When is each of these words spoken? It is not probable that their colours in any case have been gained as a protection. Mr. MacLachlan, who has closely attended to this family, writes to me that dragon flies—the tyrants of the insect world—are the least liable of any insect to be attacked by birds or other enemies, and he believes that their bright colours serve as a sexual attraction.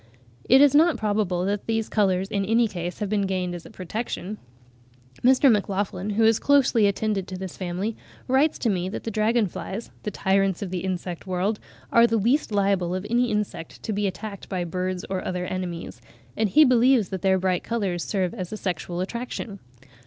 It 0.49 0.61
is 0.61 0.73
not 0.73 0.97
probable 0.97 1.45
that 1.45 1.67
their 1.67 1.83
colours 1.83 2.27
in 2.27 2.43
any 2.43 2.67
case 2.67 2.97
have 2.97 3.07
been 3.07 3.27
gained 3.27 3.53
as 3.53 3.67
a 3.67 3.69
protection. 3.69 4.39
Mr. 5.23 5.51
MacLachlan, 5.51 6.09
who 6.17 6.23
has 6.23 6.39
closely 6.39 6.87
attended 6.87 7.27
to 7.27 7.37
this 7.37 7.55
family, 7.55 7.95
writes 8.27 8.57
to 8.57 8.69
me 8.71 8.89
that 8.89 9.03
dragon 9.13 9.45
flies—the 9.45 10.09
tyrants 10.09 10.63
of 10.63 10.71
the 10.71 10.79
insect 10.79 11.27
world—are 11.27 12.07
the 12.07 12.17
least 12.17 12.51
liable 12.51 12.95
of 12.95 13.05
any 13.11 13.29
insect 13.29 13.83
to 13.83 13.93
be 13.93 14.07
attacked 14.07 14.49
by 14.49 14.63
birds 14.63 15.05
or 15.07 15.23
other 15.23 15.45
enemies, 15.45 16.01
and 16.35 16.49
he 16.49 16.65
believes 16.65 17.09
that 17.09 17.21
their 17.21 17.37
bright 17.37 17.63
colours 17.63 18.03
serve 18.03 18.33
as 18.33 18.51
a 18.51 18.57
sexual 18.57 19.01
attraction. 19.01 19.59